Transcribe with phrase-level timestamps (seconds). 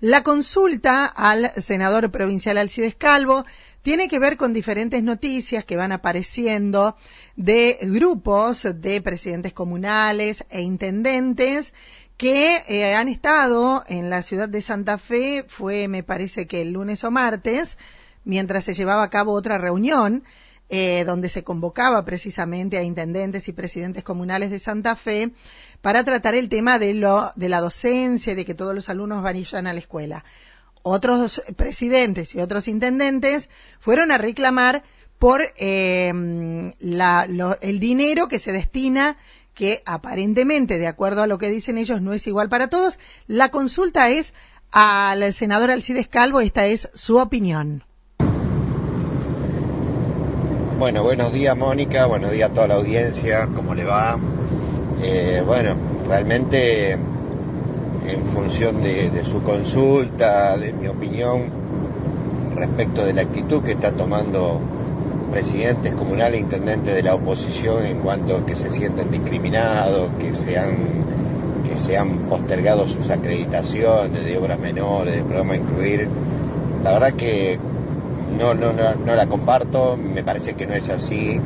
[0.00, 3.44] La consulta al senador provincial Alcides Calvo
[3.82, 6.96] tiene que ver con diferentes noticias que van apareciendo
[7.34, 11.74] de grupos de presidentes comunales e intendentes
[12.16, 16.74] que eh, han estado en la ciudad de Santa Fe, fue me parece que el
[16.74, 17.76] lunes o martes,
[18.24, 20.22] mientras se llevaba a cabo otra reunión,
[20.70, 25.30] eh, donde se convocaba precisamente a intendentes y presidentes comunales de Santa Fe
[25.80, 29.22] para tratar el tema de, lo, de la docencia y de que todos los alumnos
[29.22, 30.24] vayan a la escuela.
[30.82, 33.48] Otros presidentes y otros intendentes
[33.80, 34.82] fueron a reclamar
[35.18, 39.16] por eh, la, lo, el dinero que se destina
[39.54, 42.98] que aparentemente, de acuerdo a lo que dicen ellos, no es igual para todos.
[43.26, 44.32] La consulta es
[44.70, 47.87] al senador Alcides Calvo, esta es su opinión.
[50.78, 54.16] Bueno, buenos días Mónica, buenos días a toda la audiencia, ¿cómo le va?
[55.02, 55.74] Eh, bueno,
[56.06, 61.50] realmente en función de, su consulta, de mi opinión
[62.54, 64.60] respecto de la actitud que está tomando
[65.32, 70.60] presidentes comunales intendentes de la oposición en cuanto a que se sienten discriminados, que se
[70.60, 70.76] han,
[71.68, 76.08] que se han postergado sus acreditaciones de obras menores, de programa Incluir.
[76.84, 77.58] La verdad que
[78.36, 81.40] no, no, no, no la comparto, me parece que no es así.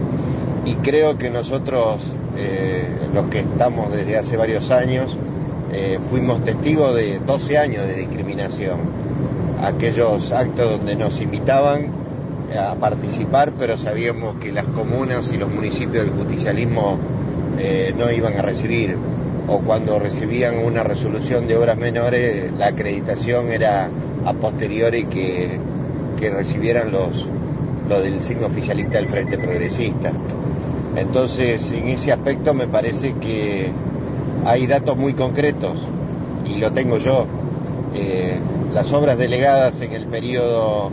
[0.65, 2.03] Y creo que nosotros,
[2.37, 5.17] eh, los que estamos desde hace varios años,
[5.73, 8.79] eh, fuimos testigos de 12 años de discriminación.
[9.63, 11.91] Aquellos actos donde nos invitaban
[12.59, 16.99] a participar, pero sabíamos que las comunas y los municipios del justicialismo
[17.59, 18.97] eh, no iban a recibir,
[19.49, 23.91] o cuando recibían una resolución de obras menores, la acreditación era
[24.25, 25.59] a posteriori que,
[26.19, 27.29] que recibieran los,
[27.89, 30.13] lo del signo oficialista del Frente Progresista.
[30.97, 33.71] Entonces, en ese aspecto me parece que
[34.45, 35.89] hay datos muy concretos,
[36.45, 37.27] y lo tengo yo.
[37.95, 38.39] Eh,
[38.73, 40.91] las obras delegadas en el periodo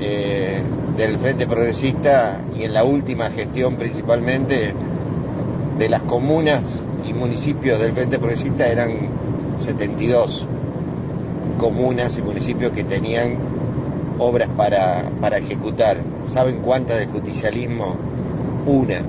[0.00, 0.62] eh,
[0.96, 4.72] del Frente Progresista y en la última gestión principalmente
[5.78, 8.92] de las comunas y municipios del Frente Progresista eran
[9.58, 10.46] 72
[11.58, 13.36] comunas y municipios que tenían
[14.18, 15.98] obras para, para ejecutar.
[16.24, 17.96] ¿Saben cuántas del justicialismo?
[18.66, 19.02] Una.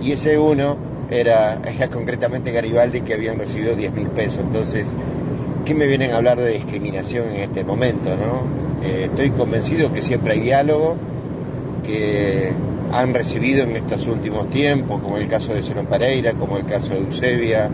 [0.00, 0.76] Y ese uno
[1.10, 4.40] era, era concretamente Garibaldi que habían recibido 10 mil pesos.
[4.40, 4.94] Entonces,
[5.64, 8.10] ¿qué me vienen a hablar de discriminación en este momento?
[8.16, 8.86] ¿no?
[8.86, 10.96] Eh, estoy convencido que siempre hay diálogo,
[11.84, 12.52] que
[12.92, 16.94] han recibido en estos últimos tiempos, como el caso de Solón Pereira, como el caso
[16.94, 17.70] de Eusebia,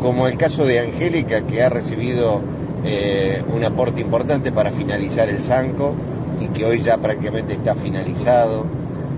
[0.00, 2.40] como el caso de Angélica, que ha recibido
[2.86, 5.94] eh, un aporte importante para finalizar el Sanco
[6.40, 8.64] y que hoy ya prácticamente está finalizado.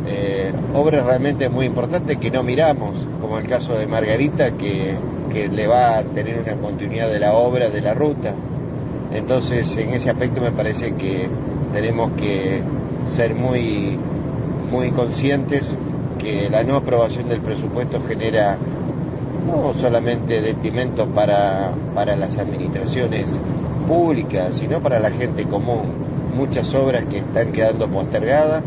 [0.06, 4.94] Eh, obras realmente muy importantes que no miramos, como el caso de Margarita, que,
[5.32, 8.34] que le va a tener una continuidad de la obra, de la ruta.
[9.12, 11.28] Entonces, en ese aspecto me parece que
[11.72, 12.62] tenemos que
[13.06, 13.98] ser muy
[14.70, 15.76] muy conscientes
[16.18, 18.58] que la no aprobación del presupuesto genera
[19.46, 23.40] no solamente detrimento para, para las administraciones
[23.88, 26.06] públicas, sino para la gente común.
[26.36, 28.62] Muchas obras que están quedando postergadas,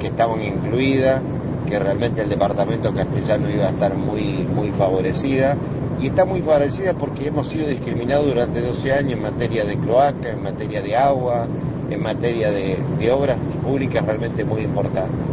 [0.00, 1.22] que estaban incluidas,
[1.66, 5.56] que realmente el departamento castellano iba a estar muy, muy favorecida.
[6.00, 10.28] Y está muy favorecida porque hemos sido discriminados durante 12 años en materia de cloaca,
[10.28, 11.46] en materia de agua,
[11.88, 15.26] en materia de, obras públicas realmente muy importantes.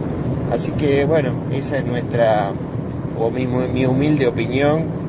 [0.52, 2.52] Así que bueno, esa es nuestra,
[3.20, 5.04] o mi humilde opinión.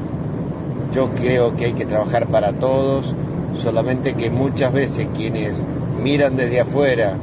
[0.92, 3.14] Yo creo que hay que trabajar para todos,
[3.56, 5.62] solamente que muchas veces quienes
[6.02, 7.16] miran desde afuera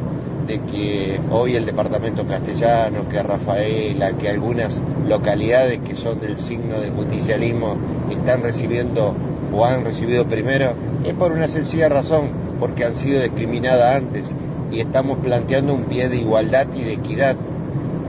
[0.48, 6.80] de que hoy el departamento castellano, que Rafaela, que algunas localidades que son del signo
[6.80, 7.78] de justicialismo
[8.10, 9.16] están recibiendo
[9.54, 10.74] o han recibido primero,
[11.06, 14.34] es por una sencilla razón, porque han sido discriminadas antes
[14.72, 17.36] y estamos planteando un pie de igualdad y de equidad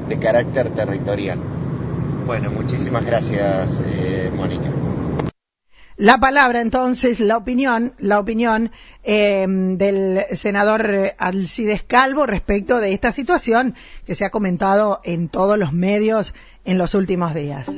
[0.08, 1.38] de carácter territorial.
[2.26, 4.70] Bueno, muchísimas gracias, eh, Mónica.
[6.02, 8.72] La palabra entonces, la opinión, la opinión
[9.04, 15.56] eh, del senador Alcides Calvo respecto de esta situación que se ha comentado en todos
[15.56, 16.34] los medios
[16.64, 17.72] en los últimos días.